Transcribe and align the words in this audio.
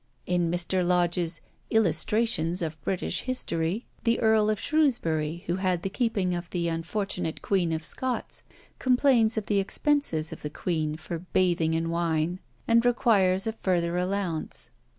In 0.25 0.49
Mr. 0.49 0.83
Lodge's 0.83 1.41
"Illustrations 1.69 2.63
of 2.63 2.81
British 2.83 3.19
History," 3.19 3.85
the 4.03 4.19
Earl 4.19 4.49
of 4.49 4.59
Shrewsbury, 4.59 5.43
who 5.45 5.57
had 5.57 5.83
the 5.83 5.91
keeping 5.91 6.33
of 6.33 6.49
the 6.49 6.69
unfortunate 6.69 7.43
Queen 7.43 7.71
of 7.71 7.85
Scots, 7.85 8.41
complains 8.79 9.37
of 9.37 9.45
the 9.45 9.59
expenses 9.59 10.33
of 10.33 10.41
the 10.41 10.49
queen 10.49 10.97
for 10.97 11.19
bathing 11.19 11.75
in 11.75 11.91
wine, 11.91 12.39
and 12.67 12.83
requires 12.83 13.45
a 13.45 13.53
further 13.53 13.95
allowance. 13.95 14.71